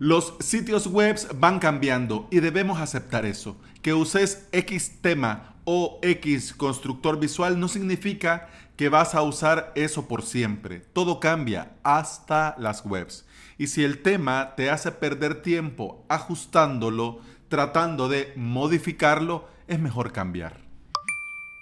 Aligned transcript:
Los 0.00 0.34
sitios 0.38 0.86
web 0.86 1.18
van 1.40 1.58
cambiando 1.58 2.28
y 2.30 2.38
debemos 2.38 2.80
aceptar 2.80 3.26
eso. 3.26 3.56
Que 3.82 3.94
uses 3.94 4.46
X 4.52 5.00
tema 5.02 5.56
o 5.64 5.98
X 6.02 6.54
constructor 6.54 7.18
visual 7.18 7.58
no 7.58 7.66
significa 7.66 8.48
que 8.76 8.88
vas 8.88 9.16
a 9.16 9.22
usar 9.22 9.72
eso 9.74 10.06
por 10.06 10.22
siempre. 10.22 10.78
Todo 10.78 11.18
cambia, 11.18 11.72
hasta 11.82 12.54
las 12.58 12.86
webs. 12.86 13.26
Y 13.58 13.66
si 13.66 13.82
el 13.82 14.00
tema 14.02 14.54
te 14.56 14.70
hace 14.70 14.92
perder 14.92 15.42
tiempo 15.42 16.04
ajustándolo, 16.08 17.18
tratando 17.48 18.08
de 18.08 18.32
modificarlo, 18.36 19.48
es 19.66 19.80
mejor 19.80 20.12
cambiar. 20.12 20.67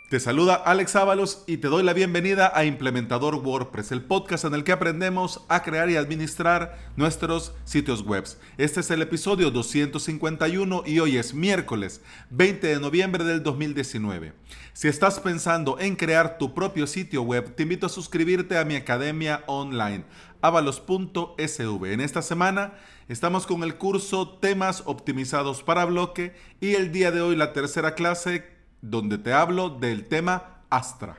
Te 0.09 0.20
saluda 0.20 0.54
Alex 0.54 0.95
Ábalos 0.95 1.43
y 1.48 1.57
te 1.57 1.66
doy 1.66 1.82
la 1.82 1.93
bienvenida 1.93 2.52
a 2.55 2.64
Implementador 2.64 3.34
WordPress, 3.34 3.91
el 3.91 4.05
podcast 4.05 4.45
en 4.45 4.55
el 4.55 4.62
que 4.62 4.70
aprendemos 4.70 5.45
a 5.48 5.64
crear 5.64 5.91
y 5.91 5.96
administrar 5.96 6.79
nuestros 6.95 7.55
sitios 7.64 8.02
web. 8.02 8.24
Este 8.56 8.79
es 8.79 8.91
el 8.92 9.02
episodio 9.02 9.50
251 9.50 10.84
y 10.87 11.00
hoy 11.00 11.16
es 11.16 11.34
miércoles 11.34 12.02
20 12.30 12.69
de 12.69 12.78
noviembre 12.78 13.24
del 13.24 13.42
2019. 13.42 14.33
Si 14.74 14.87
estás 14.87 15.19
pensando 15.19 15.80
en 15.80 15.97
crear 15.97 16.38
tu 16.38 16.55
propio 16.55 16.86
sitio 16.86 17.23
web, 17.23 17.56
te 17.56 17.64
invito 17.64 17.86
a 17.86 17.88
suscribirte 17.88 18.59
a 18.59 18.64
mi 18.64 18.77
academia 18.77 19.42
online 19.48 20.05
avalos.sv. 20.41 21.92
En 21.92 22.00
esta 22.00 22.23
semana 22.23 22.75
estamos 23.09 23.45
con 23.45 23.64
el 23.64 23.75
curso 23.75 24.38
Temas 24.38 24.84
optimizados 24.86 25.64
para 25.64 25.84
bloque 25.84 26.33
y 26.61 26.75
el 26.75 26.92
día 26.92 27.11
de 27.11 27.23
hoy 27.23 27.34
la 27.34 27.52
tercera 27.52 27.97
clase 27.97 28.55
donde 28.80 29.19
te 29.19 29.33
hablo 29.33 29.71
del 29.71 30.07
tema 30.07 30.62
Astra. 30.71 31.19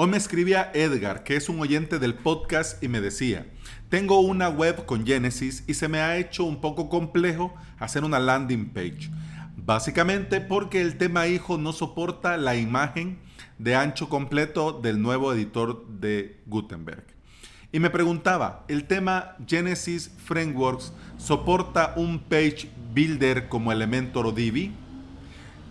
Hoy 0.00 0.06
me 0.06 0.16
escribía 0.16 0.70
Edgar, 0.74 1.24
que 1.24 1.34
es 1.34 1.48
un 1.48 1.58
oyente 1.58 1.98
del 1.98 2.14
podcast, 2.14 2.80
y 2.84 2.86
me 2.86 3.00
decía, 3.00 3.46
tengo 3.88 4.20
una 4.20 4.48
web 4.48 4.86
con 4.86 5.04
Genesis 5.04 5.64
y 5.66 5.74
se 5.74 5.88
me 5.88 5.98
ha 5.98 6.18
hecho 6.18 6.44
un 6.44 6.60
poco 6.60 6.88
complejo 6.88 7.52
hacer 7.78 8.04
una 8.04 8.20
landing 8.20 8.72
page. 8.72 9.10
Básicamente 9.56 10.40
porque 10.40 10.80
el 10.80 10.98
tema 10.98 11.26
hijo 11.26 11.58
no 11.58 11.72
soporta 11.72 12.36
la 12.36 12.54
imagen 12.54 13.18
de 13.58 13.74
ancho 13.74 14.08
completo 14.08 14.72
del 14.72 15.02
nuevo 15.02 15.32
editor 15.32 15.86
de 15.88 16.42
Gutenberg. 16.46 17.17
Y 17.70 17.80
me 17.80 17.90
preguntaba, 17.90 18.64
¿el 18.68 18.86
tema 18.86 19.36
Genesis 19.46 20.10
Frameworks 20.24 20.92
soporta 21.18 21.92
un 21.96 22.18
page 22.18 22.70
builder 22.94 23.48
como 23.48 23.72
Elementor 23.72 24.26
o 24.26 24.32
Divi? 24.32 24.72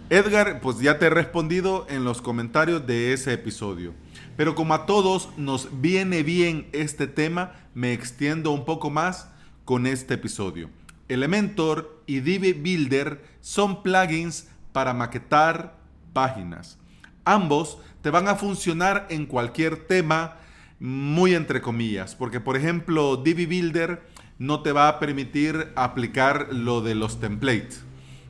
Edgar, 0.09 0.61
pues 0.61 0.79
ya 0.79 0.99
te 0.99 1.07
he 1.07 1.09
respondido 1.09 1.87
en 1.89 2.05
los 2.05 2.21
comentarios 2.21 2.85
de 2.85 3.13
ese 3.13 3.33
episodio. 3.33 3.93
Pero 4.37 4.53
como 4.53 4.75
a 4.75 4.85
todos 4.85 5.29
nos 5.37 5.81
viene 5.81 6.21
bien 6.21 6.69
este 6.71 7.07
tema, 7.07 7.53
me 7.73 7.93
extiendo 7.93 8.51
un 8.51 8.63
poco 8.63 8.91
más 8.91 9.29
con 9.65 9.87
este 9.87 10.13
episodio. 10.13 10.69
Elementor 11.09 12.03
y 12.05 12.19
Divi 12.19 12.53
Builder 12.53 13.23
son 13.41 13.81
plugins 13.81 14.47
para 14.71 14.93
maquetar 14.93 15.75
páginas. 16.13 16.77
Ambos 17.25 17.79
te 18.01 18.11
van 18.11 18.27
a 18.27 18.35
funcionar 18.35 19.07
en 19.09 19.25
cualquier 19.25 19.87
tema, 19.87 20.37
muy 20.79 21.33
entre 21.33 21.61
comillas, 21.61 22.15
porque 22.15 22.39
por 22.39 22.55
ejemplo 22.55 23.17
Divi 23.17 23.45
Builder 23.45 24.01
no 24.37 24.61
te 24.61 24.71
va 24.71 24.87
a 24.87 24.99
permitir 24.99 25.71
aplicar 25.75 26.49
lo 26.51 26.81
de 26.81 26.95
los 26.95 27.19
templates. 27.19 27.83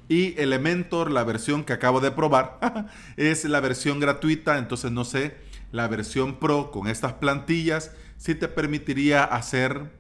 Y 0.10 0.40
Elementor, 0.40 1.12
la 1.12 1.26
versión 1.26 1.66
que 1.66 1.74
acabo 1.74 2.00
de 2.00 2.12
probar, 2.12 2.60
es 3.18 3.44
la 3.44 3.60
versión 3.60 4.00
gratuita, 4.00 4.58
entonces 4.58 4.92
no 4.92 5.04
sé, 5.04 5.36
la 5.72 5.88
versión 5.88 6.40
Pro 6.40 6.72
con 6.72 6.88
estas 6.88 7.14
plantillas 7.14 7.92
sí 8.18 8.36
te 8.36 8.48
permitiría 8.48 9.24
hacer 9.24 9.92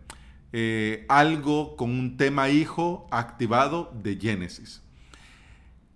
eh, 0.53 1.05
algo 1.09 1.75
con 1.75 1.91
un 1.91 2.15
tema 2.15 2.49
hijo 2.49 3.07
activado 3.11 3.91
de 4.01 4.17
Genesis. 4.17 4.81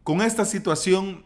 Con 0.03 0.22
esta 0.22 0.44
situación 0.44 1.23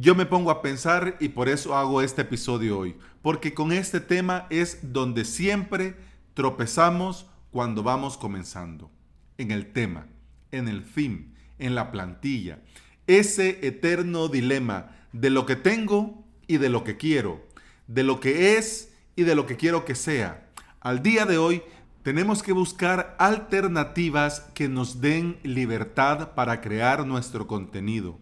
yo 0.00 0.14
me 0.14 0.26
pongo 0.26 0.50
a 0.50 0.62
pensar 0.62 1.16
y 1.20 1.30
por 1.30 1.48
eso 1.48 1.76
hago 1.76 2.02
este 2.02 2.22
episodio 2.22 2.78
hoy, 2.78 2.96
porque 3.20 3.54
con 3.54 3.72
este 3.72 4.00
tema 4.00 4.46
es 4.50 4.92
donde 4.92 5.24
siempre 5.24 5.96
tropezamos 6.34 7.26
cuando 7.50 7.82
vamos 7.82 8.16
comenzando, 8.16 8.90
en 9.38 9.50
el 9.50 9.72
tema, 9.72 10.06
en 10.50 10.68
el 10.68 10.84
fin, 10.84 11.34
en 11.58 11.74
la 11.74 11.90
plantilla, 11.90 12.60
ese 13.06 13.66
eterno 13.66 14.28
dilema 14.28 14.90
de 15.12 15.30
lo 15.30 15.46
que 15.46 15.56
tengo 15.56 16.24
y 16.46 16.58
de 16.58 16.68
lo 16.68 16.84
que 16.84 16.96
quiero, 16.96 17.44
de 17.86 18.04
lo 18.04 18.20
que 18.20 18.56
es 18.56 18.92
y 19.16 19.24
de 19.24 19.34
lo 19.34 19.46
que 19.46 19.56
quiero 19.56 19.84
que 19.84 19.94
sea. 19.94 20.48
Al 20.80 21.02
día 21.02 21.26
de 21.26 21.38
hoy 21.38 21.62
tenemos 22.02 22.42
que 22.42 22.52
buscar 22.52 23.16
alternativas 23.18 24.40
que 24.54 24.68
nos 24.68 25.00
den 25.00 25.38
libertad 25.42 26.34
para 26.34 26.60
crear 26.60 27.06
nuestro 27.06 27.46
contenido 27.46 28.18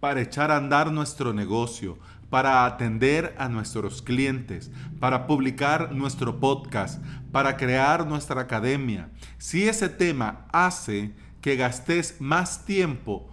para 0.00 0.20
echar 0.20 0.50
a 0.50 0.56
andar 0.56 0.92
nuestro 0.92 1.32
negocio, 1.32 1.98
para 2.30 2.64
atender 2.64 3.34
a 3.38 3.48
nuestros 3.48 4.02
clientes, 4.02 4.70
para 5.00 5.26
publicar 5.26 5.92
nuestro 5.92 6.40
podcast, 6.40 7.02
para 7.32 7.56
crear 7.56 8.06
nuestra 8.06 8.40
academia. 8.40 9.10
Si 9.38 9.68
ese 9.68 9.88
tema 9.88 10.46
hace 10.52 11.12
que 11.40 11.56
gastes 11.56 12.16
más 12.20 12.64
tiempo 12.64 13.28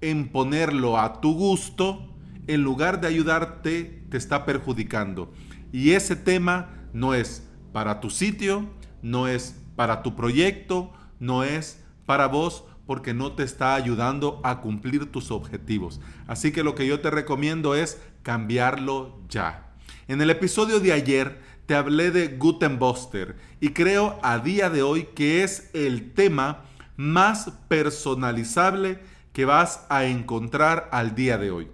en 0.00 0.28
ponerlo 0.28 0.98
a 0.98 1.20
tu 1.20 1.34
gusto, 1.34 2.14
en 2.46 2.62
lugar 2.62 3.00
de 3.00 3.08
ayudarte, 3.08 4.04
te 4.08 4.16
está 4.16 4.44
perjudicando. 4.44 5.32
Y 5.72 5.92
ese 5.92 6.14
tema 6.14 6.70
no 6.92 7.14
es 7.14 7.46
para 7.72 8.00
tu 8.00 8.10
sitio, 8.10 8.70
no 9.02 9.26
es 9.26 9.60
para 9.74 10.02
tu 10.02 10.14
proyecto, 10.14 10.92
no 11.18 11.42
es 11.42 11.82
para 12.06 12.28
vos, 12.28 12.64
porque 12.86 13.14
no 13.14 13.32
te 13.32 13.42
está 13.42 13.74
ayudando 13.74 14.40
a 14.44 14.60
cumplir 14.60 15.10
tus 15.10 15.30
objetivos. 15.30 16.00
Así 16.26 16.52
que 16.52 16.62
lo 16.62 16.74
que 16.74 16.86
yo 16.86 17.00
te 17.00 17.10
recomiendo 17.10 17.74
es 17.74 18.00
cambiarlo 18.22 19.18
ya. 19.28 19.74
En 20.08 20.20
el 20.20 20.30
episodio 20.30 20.80
de 20.80 20.92
ayer 20.92 21.40
te 21.66 21.74
hablé 21.74 22.12
de 22.12 22.28
Gutenbuster 22.28 23.36
y 23.60 23.70
creo 23.70 24.18
a 24.22 24.38
día 24.38 24.70
de 24.70 24.82
hoy 24.82 25.08
que 25.14 25.42
es 25.42 25.70
el 25.74 26.12
tema 26.14 26.64
más 26.96 27.50
personalizable 27.68 29.00
que 29.32 29.44
vas 29.44 29.84
a 29.90 30.04
encontrar 30.04 30.88
al 30.92 31.14
día 31.14 31.38
de 31.38 31.50
hoy. 31.50 31.68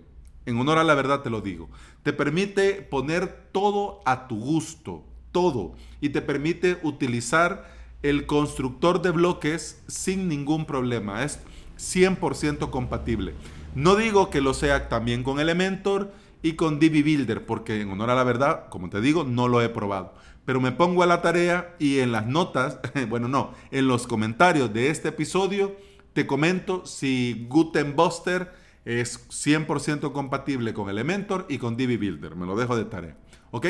En 0.46 0.58
honor 0.58 0.78
a 0.78 0.84
la 0.84 0.94
verdad 0.94 1.20
te 1.20 1.30
lo 1.30 1.40
digo. 1.40 1.70
Te 2.02 2.12
permite 2.12 2.82
poner 2.82 3.48
todo 3.52 4.00
a 4.04 4.26
tu 4.26 4.40
gusto, 4.40 5.04
todo. 5.30 5.74
Y 6.00 6.08
te 6.08 6.22
permite 6.22 6.78
utilizar 6.82 7.70
el 8.02 8.26
constructor 8.26 9.02
de 9.02 9.10
bloques 9.10 9.82
sin 9.86 10.28
ningún 10.28 10.66
problema. 10.66 11.24
Es 11.24 11.40
100% 11.78 12.70
compatible. 12.70 13.34
No 13.74 13.96
digo 13.96 14.30
que 14.30 14.40
lo 14.40 14.54
sea 14.54 14.88
también 14.88 15.22
con 15.22 15.40
Elementor 15.40 16.12
y 16.42 16.54
con 16.54 16.78
Divi 16.78 17.02
Builder, 17.02 17.46
porque 17.46 17.80
en 17.80 17.90
honor 17.90 18.10
a 18.10 18.14
la 18.14 18.24
verdad, 18.24 18.68
como 18.68 18.90
te 18.90 19.00
digo, 19.00 19.24
no 19.24 19.48
lo 19.48 19.62
he 19.62 19.68
probado. 19.68 20.14
Pero 20.44 20.60
me 20.60 20.72
pongo 20.72 21.02
a 21.02 21.06
la 21.06 21.22
tarea 21.22 21.76
y 21.78 22.00
en 22.00 22.12
las 22.12 22.26
notas, 22.26 22.80
bueno, 23.08 23.28
no, 23.28 23.52
en 23.70 23.86
los 23.86 24.06
comentarios 24.06 24.72
de 24.72 24.90
este 24.90 25.08
episodio, 25.08 25.76
te 26.12 26.26
comento 26.26 26.84
si 26.84 27.46
Gutenbuster 27.48 28.52
es 28.84 29.28
100% 29.28 30.12
compatible 30.12 30.74
con 30.74 30.90
Elementor 30.90 31.46
y 31.48 31.58
con 31.58 31.76
Divi 31.76 31.96
Builder. 31.96 32.34
Me 32.34 32.46
lo 32.46 32.56
dejo 32.56 32.76
de 32.76 32.84
tarea. 32.84 33.16
¿Ok? 33.52 33.66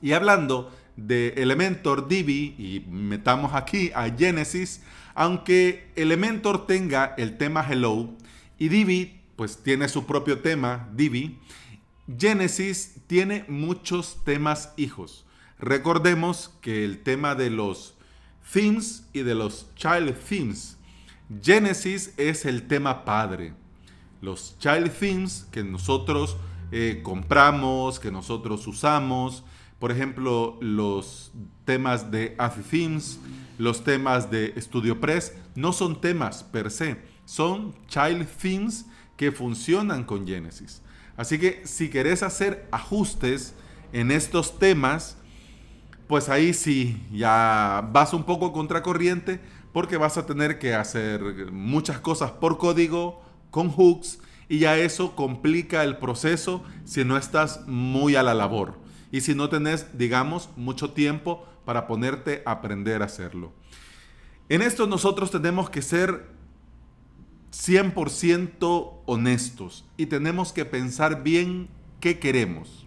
Y 0.00 0.12
hablando 0.12 0.70
de 0.96 1.34
Elementor 1.36 2.08
Divi 2.08 2.54
y 2.58 2.84
metamos 2.90 3.54
aquí 3.54 3.90
a 3.94 4.10
Genesis, 4.10 4.82
aunque 5.14 5.90
Elementor 5.96 6.66
tenga 6.66 7.14
el 7.16 7.38
tema 7.38 7.66
Hello 7.68 8.10
y 8.58 8.68
Divi 8.68 9.20
pues 9.36 9.62
tiene 9.62 9.88
su 9.88 10.06
propio 10.06 10.40
tema 10.40 10.88
Divi, 10.94 11.38
Genesis 12.18 12.96
tiene 13.06 13.44
muchos 13.48 14.22
temas 14.24 14.72
hijos. 14.76 15.24
Recordemos 15.58 16.52
que 16.60 16.84
el 16.84 17.02
tema 17.02 17.34
de 17.34 17.50
los 17.50 17.94
themes 18.52 19.06
y 19.12 19.20
de 19.20 19.34
los 19.34 19.68
child 19.76 20.14
themes, 20.28 20.76
Genesis 21.42 22.12
es 22.16 22.44
el 22.44 22.66
tema 22.66 23.04
padre. 23.04 23.54
Los 24.20 24.56
child 24.58 24.90
themes 24.90 25.46
que 25.50 25.64
nosotros 25.64 26.36
eh, 26.70 27.00
compramos, 27.02 27.98
que 27.98 28.10
nosotros 28.10 28.66
usamos, 28.66 29.44
por 29.82 29.90
ejemplo, 29.90 30.58
los 30.60 31.32
temas 31.64 32.12
de 32.12 32.36
Themes, 32.70 33.18
los 33.58 33.82
temas 33.82 34.30
de 34.30 34.54
StudioPress, 34.56 35.34
no 35.56 35.72
son 35.72 36.00
temas 36.00 36.44
per 36.44 36.70
se, 36.70 36.98
son 37.24 37.74
child 37.88 38.28
themes 38.40 38.86
que 39.16 39.32
funcionan 39.32 40.04
con 40.04 40.24
Genesis. 40.24 40.82
Así 41.16 41.36
que 41.36 41.62
si 41.64 41.90
querés 41.90 42.22
hacer 42.22 42.68
ajustes 42.70 43.54
en 43.92 44.12
estos 44.12 44.56
temas, 44.56 45.16
pues 46.06 46.28
ahí 46.28 46.54
sí 46.54 47.04
ya 47.10 47.84
vas 47.92 48.14
un 48.14 48.22
poco 48.22 48.52
contracorriente 48.52 49.40
porque 49.72 49.96
vas 49.96 50.16
a 50.16 50.26
tener 50.26 50.60
que 50.60 50.76
hacer 50.76 51.50
muchas 51.50 51.98
cosas 51.98 52.30
por 52.30 52.56
código, 52.56 53.20
con 53.50 53.68
hooks, 53.68 54.20
y 54.48 54.60
ya 54.60 54.78
eso 54.78 55.16
complica 55.16 55.82
el 55.82 55.96
proceso 55.96 56.62
si 56.84 57.04
no 57.04 57.16
estás 57.16 57.66
muy 57.66 58.14
a 58.14 58.22
la 58.22 58.34
labor. 58.34 58.80
Y 59.12 59.20
si 59.20 59.34
no 59.34 59.48
tenés, 59.50 59.86
digamos, 59.96 60.48
mucho 60.56 60.90
tiempo 60.90 61.46
para 61.64 61.86
ponerte 61.86 62.42
a 62.44 62.52
aprender 62.52 63.02
a 63.02 63.04
hacerlo. 63.04 63.52
En 64.48 64.62
esto 64.62 64.86
nosotros 64.86 65.30
tenemos 65.30 65.70
que 65.70 65.82
ser 65.82 66.26
100% 67.52 69.02
honestos 69.06 69.84
y 69.98 70.06
tenemos 70.06 70.52
que 70.52 70.64
pensar 70.64 71.22
bien 71.22 71.68
qué 72.00 72.18
queremos. 72.18 72.86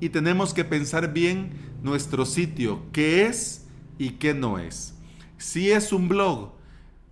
Y 0.00 0.10
tenemos 0.10 0.52
que 0.52 0.64
pensar 0.64 1.12
bien 1.12 1.52
nuestro 1.82 2.26
sitio, 2.26 2.82
qué 2.92 3.26
es 3.26 3.66
y 3.98 4.10
qué 4.10 4.34
no 4.34 4.58
es. 4.58 4.94
Si 5.38 5.70
es 5.70 5.92
un 5.92 6.08
blog, 6.08 6.54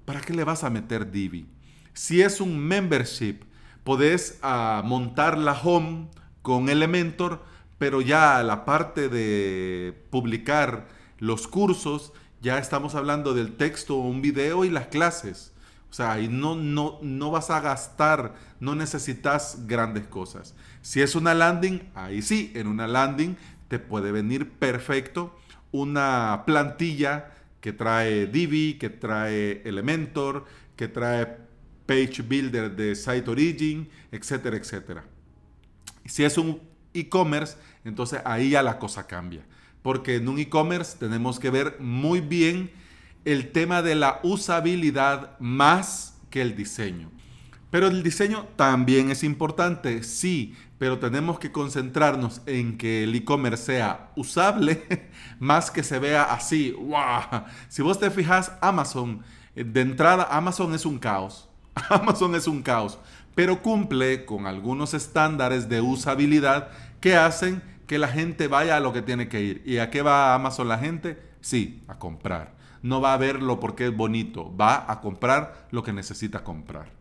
¿para 0.05 0.21
qué 0.21 0.35
le 0.35 0.45
vas 0.45 0.65
a 0.65 0.71
meter 0.71 1.11
Divi? 1.11 1.47
Si 1.93 2.21
es 2.21 2.41
un 2.41 2.59
membership, 2.59 3.45
podés 3.85 4.39
ah, 4.43 4.83
montar 4.85 5.39
la 5.39 5.53
home 5.53 6.09
con 6.43 6.69
Elementor, 6.69 7.45
pero 7.85 8.01
ya 8.01 8.43
la 8.43 8.65
parte 8.65 9.11
de 9.11 9.93
publicar 10.09 10.89
los 11.19 11.47
cursos, 11.47 12.15
ya 12.41 12.57
estamos 12.57 12.95
hablando 12.95 13.35
del 13.35 13.57
texto, 13.59 13.97
un 13.97 14.23
video 14.23 14.65
y 14.65 14.71
las 14.71 14.87
clases. 14.87 15.53
O 15.91 15.93
sea, 15.93 16.19
y 16.19 16.29
no, 16.29 16.57
no, 16.57 16.99
no 17.03 17.31
vas 17.31 17.51
a 17.51 17.61
gastar, 17.61 18.37
no 18.59 18.75
necesitas 18.75 19.67
grandes 19.67 20.07
cosas. 20.07 20.55
Si 20.81 21.03
es 21.03 21.15
una 21.15 21.35
landing, 21.35 21.83
ahí 21.95 22.23
sí, 22.23 22.53
en 22.55 22.69
una 22.69 22.89
landing 22.89 23.37
te 23.69 23.79
puede 23.79 24.13
venir 24.13 24.53
perfecto 24.53 25.39
una 25.71 26.45
plantilla 26.47 27.35
que 27.61 27.75
trae 27.75 28.27
Divi, 28.27 28.79
que 28.81 28.89
trae 28.89 29.61
Elementor, 29.67 30.47
que 30.75 30.89
trae 30.89 31.37
Page 31.85 32.23
Builder 32.23 32.75
de 32.75 32.95
Site 32.95 33.31
Origin, 33.31 33.91
etcétera, 34.11 34.57
etcétera. 34.57 35.05
Si 36.07 36.25
es 36.25 36.39
un 36.39 36.73
e-commerce, 36.95 37.59
entonces 37.85 38.21
ahí 38.25 38.51
ya 38.51 38.63
la 38.63 38.79
cosa 38.79 39.07
cambia. 39.07 39.45
Porque 39.83 40.17
en 40.17 40.29
un 40.29 40.39
e-commerce 40.39 40.97
tenemos 40.99 41.39
que 41.39 41.51
ver 41.51 41.77
muy 41.79 42.21
bien 42.21 42.71
el 43.25 43.53
tema 43.53 43.83
de 43.83 43.95
la 43.95 44.21
usabilidad 44.23 45.39
más 45.39 46.17
que 46.31 46.43
el 46.43 46.57
diseño. 46.57 47.11
Pero 47.71 47.89
el 47.89 48.03
diseño 48.03 48.47
también 48.57 49.11
es 49.11 49.25
importante, 49.25 50.03
sí, 50.05 50.55
pero 50.79 50.99
tenemos 50.99 51.39
que 51.39 51.51
concentrarnos 51.51 52.41
en 52.47 52.79
que 52.79 53.05
el 53.05 53.15
e-commerce 53.15 53.65
sea 53.65 54.11
usable 54.17 55.11
más 55.41 55.71
que 55.71 55.83
se 55.83 55.99
vea 55.99 56.23
así. 56.25 56.71
¡Wow! 56.73 57.45
Si 57.69 57.83
vos 57.83 57.99
te 57.99 58.11
fijas, 58.11 58.53
Amazon, 58.61 59.23
de 59.55 59.81
entrada, 59.81 60.29
Amazon 60.31 60.73
es 60.75 60.87
un 60.87 60.99
caos. 60.99 61.49
Amazon 61.91 62.35
es 62.35 62.47
un 62.47 62.63
caos, 62.63 62.99
pero 63.35 63.61
cumple 63.61 64.25
con 64.25 64.47
algunos 64.47 64.95
estándares 64.95 65.69
de 65.69 65.81
usabilidad 65.81 66.71
que 67.01 67.17
hacen 67.17 67.63
que 67.87 67.99
la 67.99 68.09
gente 68.09 68.49
vaya 68.49 68.77
a 68.77 68.81
lo 68.81 68.93
que 68.93 69.03
tiene 69.03 69.29
que 69.29 69.43
ir. 69.43 69.63
¿Y 69.65 69.79
a 69.79 69.91
qué 69.91 70.03
va 70.03 70.35
Amazon 70.35 70.69
la 70.69 70.79
gente? 70.79 71.23
Sí, 71.41 71.83
a 71.89 71.99
comprar 71.99 72.55
no 72.85 73.01
va 73.01 73.15
a 73.15 73.17
verlo 73.17 73.61
porque 73.61 73.87
es 73.87 73.97
bonito, 73.97 74.55
va 74.55 74.85
a 74.93 75.01
comprar 75.01 75.67
lo 75.71 75.83
que 75.83 75.95
necesita 75.95 76.45
comprar. 76.45 76.93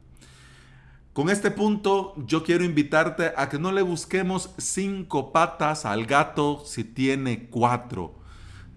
Con 1.11 1.29
este 1.29 1.51
punto 1.51 2.15
yo 2.25 2.41
quiero 2.41 2.63
invitarte 2.63 3.33
a 3.35 3.49
que 3.49 3.59
no 3.59 3.73
le 3.73 3.81
busquemos 3.81 4.51
cinco 4.57 5.33
patas 5.33 5.85
al 5.85 6.05
gato 6.05 6.63
si 6.65 6.85
tiene 6.85 7.47
cuatro. 7.49 8.15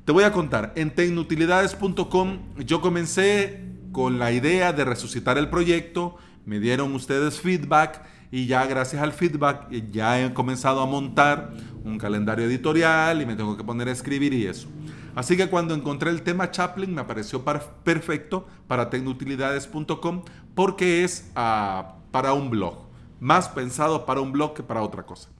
Te 0.04 0.10
voy 0.10 0.24
a 0.24 0.32
contar, 0.32 0.72
en 0.74 0.92
tecnutilidades.com 0.92 2.38
yo 2.58 2.80
comencé 2.80 3.64
con 3.92 4.18
la 4.18 4.32
idea 4.32 4.72
de 4.72 4.84
resucitar 4.84 5.38
el 5.38 5.48
proyecto, 5.48 6.16
me 6.44 6.58
dieron 6.58 6.92
ustedes 6.92 7.40
feedback 7.40 8.02
y 8.30 8.46
ya 8.46 8.66
gracias 8.66 9.02
al 9.02 9.12
feedback 9.12 9.70
ya 9.90 10.20
he 10.20 10.34
comenzado 10.34 10.80
a 10.80 10.86
montar 10.86 11.52
un 11.84 11.98
calendario 11.98 12.46
editorial 12.46 13.22
y 13.22 13.26
me 13.26 13.36
tengo 13.36 13.56
que 13.56 13.64
poner 13.64 13.88
a 13.88 13.92
escribir 13.92 14.34
y 14.34 14.46
eso. 14.46 14.68
Así 15.14 15.36
que 15.36 15.48
cuando 15.48 15.74
encontré 15.74 16.10
el 16.10 16.22
tema 16.22 16.50
Chaplin 16.50 16.94
me 16.94 17.04
pareció 17.04 17.42
perfecto 17.42 18.46
para 18.66 18.90
tecnutilidades.com 18.90 20.22
porque 20.54 21.04
es 21.04 21.30
ah, 21.34 21.96
para 22.10 22.32
un 22.32 22.50
blog, 22.50 22.86
más 23.20 23.48
pensado 23.48 24.04
para 24.04 24.20
un 24.20 24.32
blog 24.32 24.54
que 24.54 24.62
para 24.62 24.82
otra 24.82 25.04
cosa. 25.04 25.30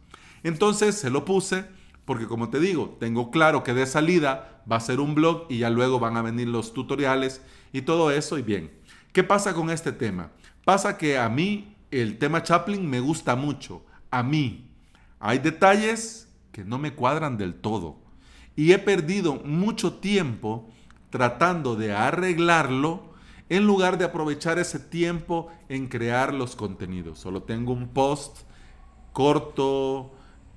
Entonces 0.43 0.95
se 0.95 1.11
lo 1.11 1.25
puse 1.25 1.65
porque 2.07 2.27
como 2.27 2.49
te 2.49 2.61
digo, 2.61 2.97
tengo 3.01 3.31
claro 3.31 3.65
que 3.65 3.75
de 3.75 3.85
salida 3.85 4.63
va 4.71 4.77
a 4.77 4.81
ser 4.81 5.01
un 5.01 5.15
blog 5.15 5.47
y 5.51 5.59
ya 5.59 5.71
luego 5.71 5.99
van 5.99 6.17
a 6.17 6.23
venir 6.23 6.49
los 6.49 6.73
tutoriales 6.73 7.43
y 7.73 7.83
todo 7.83 8.11
eso 8.11 8.39
y 8.39 8.43
bien. 8.43 8.71
¿Qué 9.13 9.25
pasa 9.25 9.53
con 9.55 9.71
este 9.71 9.93
tema? 9.93 10.31
Pasa 10.65 10.97
que 10.97 11.19
a 11.19 11.29
mí 11.29 11.76
el 11.91 12.19
tema 12.19 12.43
Chaplin 12.43 12.89
me 12.89 13.01
gusta 13.01 13.37
mucho, 13.37 13.85
a 14.11 14.23
mí. 14.23 14.71
Hay 15.19 15.39
detalles 15.39 16.29
que 16.53 16.65
no 16.65 16.79
me 16.79 16.95
cuadran 16.95 17.37
del 17.37 17.55
todo 17.55 17.97
y 18.55 18.73
he 18.73 18.79
perdido 18.79 19.35
mucho 19.35 19.95
tiempo 19.95 20.69
tratando 21.11 21.77
de 21.77 21.93
arreglarlo 21.93 23.15
en 23.49 23.67
lugar 23.67 23.99
de 23.99 24.05
aprovechar 24.05 24.59
ese 24.59 24.81
tiempo 24.81 25.49
en 25.69 25.87
crear 25.87 26.35
los 26.35 26.57
contenidos. 26.57 27.19
Solo 27.19 27.43
tengo 27.43 27.73
un 27.73 27.89
post 27.89 28.39
corto 29.13 30.13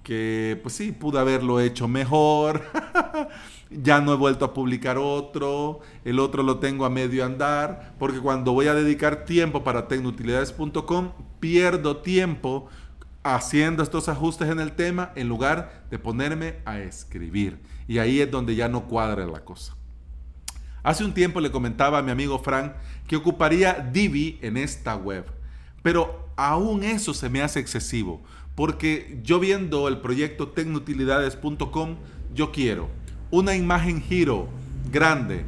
que 0.09 0.59
pues 0.63 0.73
sí, 0.73 0.91
pude 0.91 1.19
haberlo 1.19 1.59
hecho 1.59 1.87
mejor. 1.87 2.63
ya 3.69 4.01
no 4.01 4.11
he 4.11 4.15
vuelto 4.15 4.43
a 4.43 4.55
publicar 4.55 4.97
otro. 4.97 5.81
El 6.03 6.17
otro 6.17 6.41
lo 6.41 6.57
tengo 6.57 6.83
a 6.85 6.89
medio 6.89 7.23
andar. 7.23 7.93
Porque 7.99 8.17
cuando 8.17 8.53
voy 8.53 8.65
a 8.65 8.73
dedicar 8.73 9.25
tiempo 9.25 9.63
para 9.63 9.87
tecnutilidades.com, 9.87 11.11
pierdo 11.39 11.97
tiempo 11.97 12.67
haciendo 13.21 13.83
estos 13.83 14.09
ajustes 14.09 14.49
en 14.49 14.59
el 14.59 14.71
tema 14.71 15.11
en 15.15 15.29
lugar 15.29 15.83
de 15.91 15.99
ponerme 15.99 16.55
a 16.65 16.79
escribir. 16.79 17.59
Y 17.87 17.99
ahí 17.99 18.19
es 18.19 18.31
donde 18.31 18.55
ya 18.55 18.67
no 18.67 18.85
cuadra 18.85 19.27
la 19.27 19.45
cosa. 19.45 19.75
Hace 20.81 21.05
un 21.05 21.13
tiempo 21.13 21.39
le 21.39 21.51
comentaba 21.51 21.99
a 21.99 22.01
mi 22.01 22.09
amigo 22.09 22.39
Frank 22.39 22.73
que 23.07 23.15
ocuparía 23.15 23.73
Divi 23.93 24.39
en 24.41 24.57
esta 24.57 24.95
web, 24.95 25.27
pero 25.83 26.31
aún 26.35 26.83
eso 26.83 27.13
se 27.13 27.29
me 27.29 27.43
hace 27.43 27.59
excesivo, 27.59 28.23
porque 28.55 29.19
yo 29.23 29.39
viendo 29.39 29.87
el 29.87 29.99
proyecto 29.99 30.49
tecnutilidades.com, 30.49 31.97
yo 32.33 32.51
quiero 32.51 32.89
una 33.31 33.55
imagen 33.55 34.01
giro 34.01 34.47
grande 34.91 35.45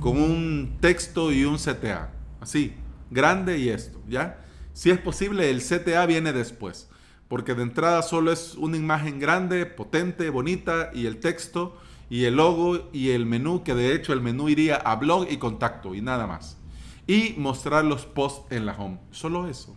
con 0.00 0.16
un 0.20 0.76
texto 0.80 1.32
y 1.32 1.44
un 1.44 1.56
CTA, 1.56 2.12
así, 2.40 2.74
grande 3.10 3.58
y 3.58 3.68
esto, 3.68 4.00
¿ya? 4.08 4.40
Si 4.72 4.90
es 4.90 4.98
posible, 4.98 5.50
el 5.50 5.62
CTA 5.62 6.06
viene 6.06 6.32
después 6.32 6.88
porque 7.28 7.54
de 7.54 7.62
entrada 7.62 8.02
solo 8.02 8.32
es 8.32 8.54
una 8.54 8.76
imagen 8.76 9.18
grande, 9.18 9.66
potente, 9.66 10.30
bonita 10.30 10.90
y 10.94 11.06
el 11.06 11.18
texto 11.18 11.76
y 12.10 12.26
el 12.26 12.36
logo 12.36 12.90
y 12.92 13.10
el 13.10 13.26
menú, 13.26 13.64
que 13.64 13.74
de 13.74 13.94
hecho 13.94 14.12
el 14.12 14.20
menú 14.20 14.48
iría 14.48 14.76
a 14.76 14.96
blog 14.96 15.26
y 15.30 15.38
contacto 15.38 15.94
y 15.94 16.00
nada 16.00 16.26
más. 16.26 16.58
Y 17.06 17.34
mostrar 17.36 17.84
los 17.84 18.06
posts 18.06 18.52
en 18.52 18.66
la 18.66 18.72
home. 18.74 19.00
Solo 19.10 19.48
eso. 19.48 19.76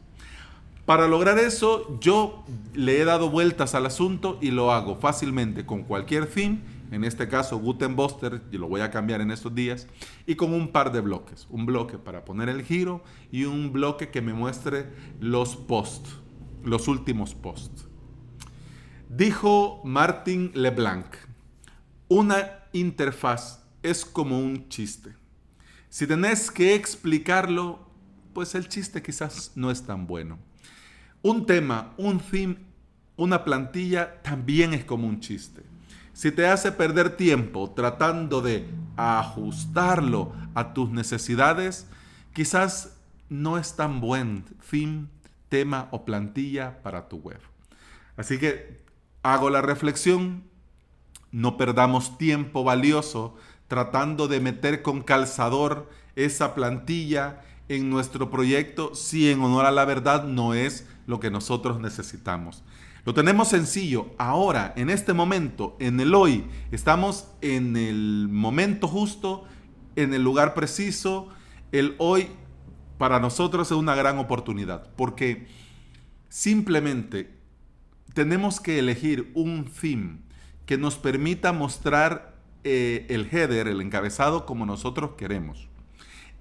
Para 0.87 1.09
lograr 1.09 1.37
eso, 1.37 1.99
yo 1.99 2.45
le 2.73 3.01
he 3.01 3.03
dado 3.03 3.29
vueltas 3.29 3.75
al 3.75 3.85
asunto 3.85 4.39
y 4.41 4.51
lo 4.51 4.71
hago 4.71 4.95
fácilmente 4.95 5.65
con 5.65 5.83
cualquier 5.83 6.27
fin, 6.27 6.63
en 6.91 7.03
este 7.03 7.27
caso 7.27 7.57
Gutenbuster, 7.57 8.41
y 8.53 8.57
lo 8.57 8.69
voy 8.69 8.79
a 8.79 8.89
cambiar 8.89 9.19
en 9.19 9.29
estos 9.29 9.53
días, 9.53 9.85
y 10.25 10.35
con 10.35 10.53
un 10.53 10.69
par 10.69 10.93
de 10.93 11.01
bloques. 11.01 11.45
Un 11.49 11.65
bloque 11.65 11.97
para 11.97 12.23
poner 12.23 12.47
el 12.47 12.63
giro 12.63 13.03
y 13.33 13.43
un 13.43 13.73
bloque 13.73 14.11
que 14.11 14.21
me 14.21 14.33
muestre 14.33 14.89
los 15.19 15.57
posts 15.57 16.09
los 16.63 16.87
últimos 16.87 17.35
posts. 17.35 17.85
Dijo 19.09 19.81
Martin 19.83 20.51
LeBlanc, 20.53 21.07
una 22.07 22.63
interfaz 22.71 23.61
es 23.83 24.05
como 24.05 24.39
un 24.39 24.69
chiste. 24.69 25.13
Si 25.89 26.07
tenés 26.07 26.49
que 26.49 26.75
explicarlo, 26.75 27.89
pues 28.33 28.55
el 28.55 28.69
chiste 28.69 29.01
quizás 29.01 29.51
no 29.55 29.69
es 29.69 29.85
tan 29.85 30.07
bueno. 30.07 30.39
Un 31.27 31.45
tema, 31.45 31.91
un 31.97 32.21
theme, 32.21 32.55
una 33.17 33.43
plantilla 33.43 34.21
también 34.21 34.73
es 34.73 34.85
como 34.85 35.09
un 35.09 35.19
chiste. 35.19 35.61
Si 36.13 36.31
te 36.31 36.47
hace 36.47 36.71
perder 36.71 37.17
tiempo 37.17 37.69
tratando 37.71 38.41
de 38.41 38.65
ajustarlo 38.95 40.31
a 40.55 40.73
tus 40.73 40.89
necesidades, 40.89 41.85
quizás 42.31 42.95
no 43.27 43.57
es 43.57 43.75
tan 43.75 43.99
buen 43.99 44.45
theme 44.71 45.07
tema 45.49 45.89
o 45.91 46.05
plantilla 46.05 46.81
para 46.81 47.09
tu 47.09 47.17
web. 47.17 47.41
Así 48.15 48.37
que 48.37 48.79
hago 49.21 49.49
la 49.49 49.61
reflexión, 49.61 50.45
no 51.33 51.57
perdamos 51.57 52.17
tiempo 52.17 52.63
valioso 52.63 53.35
tratando 53.67 54.29
de 54.29 54.39
meter 54.39 54.81
con 54.81 55.01
calzador 55.01 55.89
esa 56.15 56.55
plantilla 56.55 57.41
en 57.69 57.89
nuestro 57.89 58.29
proyecto 58.29 58.95
si 58.95 59.29
en 59.29 59.41
honor 59.41 59.65
a 59.65 59.71
la 59.71 59.85
verdad 59.85 60.23
no 60.23 60.53
es 60.53 60.87
lo 61.05 61.19
que 61.19 61.31
nosotros 61.31 61.79
necesitamos. 61.79 62.63
Lo 63.05 63.13
tenemos 63.13 63.47
sencillo. 63.47 64.07
Ahora, 64.17 64.73
en 64.75 64.89
este 64.89 65.13
momento, 65.13 65.77
en 65.79 65.99
el 65.99 66.13
hoy, 66.13 66.45
estamos 66.71 67.29
en 67.41 67.77
el 67.77 68.27
momento 68.29 68.87
justo, 68.87 69.45
en 69.95 70.13
el 70.13 70.23
lugar 70.23 70.53
preciso. 70.53 71.29
El 71.71 71.95
hoy 71.99 72.27
para 72.97 73.19
nosotros 73.19 73.71
es 73.71 73.77
una 73.77 73.95
gran 73.95 74.17
oportunidad 74.17 74.89
porque 74.95 75.47
simplemente 76.29 77.37
tenemos 78.13 78.59
que 78.59 78.79
elegir 78.79 79.31
un 79.35 79.65
theme 79.65 80.19
que 80.65 80.77
nos 80.77 80.97
permita 80.97 81.53
mostrar 81.53 82.35
eh, 82.63 83.05
el 83.09 83.29
header, 83.31 83.67
el 83.67 83.79
encabezado, 83.79 84.45
como 84.45 84.65
nosotros 84.65 85.11
queremos. 85.17 85.69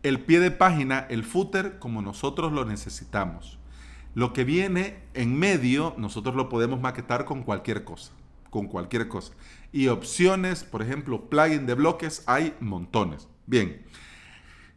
El 0.02 0.20
pie 0.20 0.40
de 0.40 0.50
página, 0.50 1.06
el 1.10 1.24
footer, 1.24 1.78
como 1.78 2.02
nosotros 2.02 2.52
lo 2.52 2.64
necesitamos. 2.64 3.58
Lo 4.14 4.32
que 4.32 4.44
viene 4.44 5.02
en 5.14 5.38
medio, 5.38 5.94
nosotros 5.98 6.34
lo 6.34 6.48
podemos 6.48 6.80
maquetar 6.80 7.24
con 7.24 7.42
cualquier 7.42 7.84
cosa. 7.84 8.12
Con 8.50 8.68
cualquier 8.68 9.08
cosa. 9.08 9.32
Y 9.72 9.88
opciones, 9.88 10.64
por 10.64 10.82
ejemplo, 10.82 11.28
plugin 11.28 11.66
de 11.66 11.74
bloques, 11.74 12.22
hay 12.26 12.54
montones. 12.60 13.28
Bien. 13.46 13.82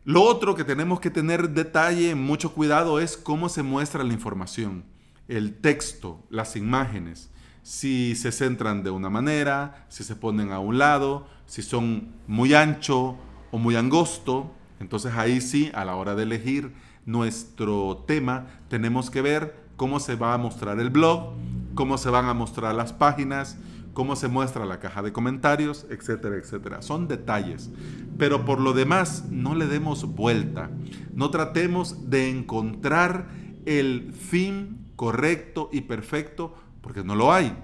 Lo 0.04 0.24
otro 0.24 0.56
que 0.56 0.64
tenemos 0.64 1.00
que 1.00 1.12
tener 1.12 1.52
detalle, 1.52 2.16
mucho 2.16 2.54
cuidado, 2.54 3.00
es 3.00 3.16
cómo 3.16 3.50
se 3.50 3.64
muestra 3.64 4.04
la 4.04 4.14
información. 4.14 4.84
El 5.28 5.56
texto, 5.56 6.26
las 6.30 6.56
imágenes 6.56 7.30
si 7.70 8.16
se 8.16 8.32
centran 8.32 8.84
de 8.84 8.90
una 8.90 9.12
manera, 9.12 9.86
si 9.90 10.04
se 10.04 10.16
ponen 10.16 10.52
a 10.52 10.60
un 10.60 10.80
lado, 10.80 11.28
si 11.46 11.62
son 11.62 12.16
muy 12.26 12.54
ancho 12.54 13.16
o 13.52 13.58
muy 13.58 13.76
angosto. 13.76 14.56
Entonces 14.80 15.14
ahí 15.16 15.42
sí, 15.42 15.72
a 15.74 15.86
la 15.86 15.96
hora 15.96 16.16
de 16.16 16.24
elegir 16.24 16.74
nuestro 17.06 18.04
tema, 18.08 18.48
tenemos 18.70 19.10
que 19.10 19.22
ver 19.22 19.56
cómo 19.76 20.00
se 20.00 20.16
va 20.16 20.34
a 20.34 20.38
mostrar 20.38 20.80
el 20.80 20.90
blog, 20.90 21.34
cómo 21.76 21.98
se 21.98 22.10
van 22.10 22.26
a 22.26 22.34
mostrar 22.34 22.76
las 22.76 22.94
páginas, 22.94 23.58
cómo 23.94 24.16
se 24.16 24.28
muestra 24.28 24.66
la 24.66 24.80
caja 24.80 25.02
de 25.02 25.12
comentarios, 25.12 25.86
etcétera, 25.90 26.36
etcétera. 26.38 26.82
Son 26.82 27.08
detalles. 27.08 27.70
Pero 28.18 28.46
por 28.46 28.60
lo 28.60 28.74
demás, 28.74 29.26
no 29.30 29.56
le 29.56 29.68
demos 29.68 30.16
vuelta. 30.16 30.70
No 31.14 31.30
tratemos 31.32 32.10
de 32.10 32.30
encontrar 32.30 33.28
el 33.66 34.14
fin 34.14 34.92
correcto 34.96 35.70
y 35.72 35.82
perfecto 35.82 36.56
porque 36.82 37.04
no 37.04 37.16
lo 37.16 37.34
hay. 37.34 37.58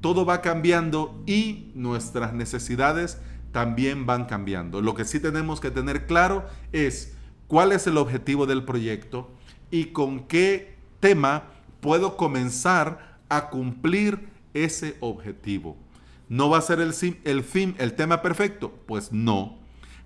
Todo 0.00 0.24
va 0.24 0.42
cambiando 0.42 1.22
y 1.26 1.72
nuestras 1.74 2.32
necesidades 2.32 3.20
también 3.56 4.04
van 4.04 4.26
cambiando. 4.26 4.82
Lo 4.82 4.94
que 4.94 5.06
sí 5.06 5.18
tenemos 5.18 5.60
que 5.60 5.70
tener 5.70 6.06
claro 6.06 6.44
es 6.72 7.16
cuál 7.46 7.72
es 7.72 7.86
el 7.86 7.96
objetivo 7.96 8.44
del 8.44 8.66
proyecto 8.66 9.30
y 9.70 9.86
con 9.86 10.26
qué 10.26 10.76
tema 11.00 11.44
puedo 11.80 12.18
comenzar 12.18 13.16
a 13.30 13.48
cumplir 13.48 14.28
ese 14.52 14.98
objetivo. 15.00 15.78
¿No 16.28 16.50
va 16.50 16.58
a 16.58 16.60
ser 16.60 16.80
el, 16.80 16.92
fin, 16.92 17.74
el 17.78 17.94
tema 17.94 18.20
perfecto? 18.20 18.74
Pues 18.84 19.10
no. 19.10 19.56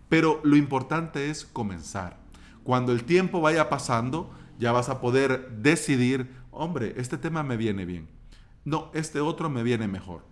Pero 0.09 0.41
lo 0.45 0.55
importante 0.55 1.29
es 1.29 1.45
comenzar. 1.45 2.19
Cuando 2.63 2.93
el 2.93 3.03
tiempo 3.03 3.41
vaya 3.41 3.69
pasando, 3.69 4.31
ya 4.61 4.71
vas 4.71 4.89
a 4.89 5.01
poder 5.01 5.51
decidir, 5.57 6.31
hombre, 6.53 6.95
este 6.99 7.19
tema 7.19 7.43
me 7.43 7.57
viene 7.57 7.85
bien 7.85 8.21
no, 8.65 8.91
este 8.95 9.21
otro 9.21 9.49
me 9.49 9.63
viene 9.63 9.89
mejor. 9.89 10.23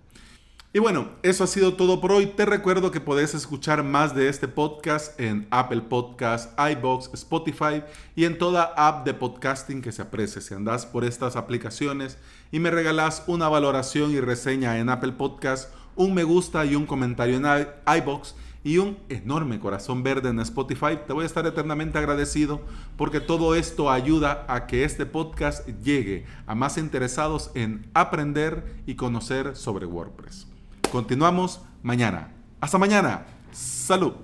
Y 0.71 0.81
bueno, 0.81 1.09
eso 1.23 1.45
ha 1.45 1.47
sido 1.47 1.75
todo 1.75 1.99
por 1.99 2.13
hoy. 2.13 2.27
Te 2.27 2.45
recuerdo 2.45 2.91
que 2.91 3.01
podés 3.01 3.33
escuchar 3.35 3.83
más 3.83 4.15
de 4.15 4.29
este 4.29 4.49
podcast 4.49 5.19
en 5.19 5.49
Apple 5.51 5.81
Podcasts, 5.81 6.53
iBox, 6.73 7.09
Spotify 7.15 7.83
y 8.15 8.27
en 8.27 8.37
toda 8.37 8.75
app 8.77 9.07
de 9.07 9.15
podcasting 9.15 9.81
que 9.81 9.93
se 9.93 10.03
aprecie. 10.03 10.43
Si 10.43 10.53
andás 10.53 10.85
por 10.85 11.07
estas 11.07 11.37
aplicaciones 11.37 12.19
y 12.53 12.61
me 12.61 12.71
regalás 12.71 13.25
una 13.29 13.49
valoración 13.49 14.11
y 14.11 14.21
reseña 14.21 14.79
en 14.79 14.91
Apple 14.91 15.13
Podcasts, 15.13 15.73
un 15.97 16.13
me 16.13 16.23
gusta 16.23 16.67
y 16.67 16.75
un 16.75 16.85
comentario 16.85 17.39
en 17.39 17.67
iBox 18.03 18.35
y 18.63 18.77
un 18.77 18.99
enorme 19.09 19.61
corazón 19.61 20.03
verde 20.03 20.29
en 20.29 20.41
Spotify. 20.41 20.99
Te 21.07 21.15
voy 21.15 21.23
a 21.23 21.27
estar 21.27 21.47
eternamente 21.47 21.97
agradecido 21.97 22.61
porque 22.99 23.21
todo 23.21 23.55
esto 23.55 23.91
ayuda 23.91 24.45
a 24.49 24.67
que 24.67 24.85
este 24.85 25.07
podcast 25.07 25.67
llegue 25.83 26.27
a 26.47 26.55
más 26.55 26.77
interesados 26.77 27.53
en 27.55 27.89
aprender 27.95 28.83
y 28.85 28.97
conocer 28.97 29.57
sobre 29.57 29.87
WordPress. 29.87 30.58
Continuamos 30.91 31.61
mañana. 31.83 32.33
Hasta 32.61 32.79
mañana. 32.79 33.27
Salud. 33.53 34.15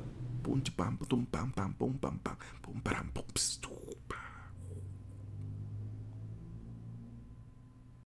pam, 0.77 0.97
pam, 0.97 1.75
pam, 1.75 1.75
pam, 1.75 2.19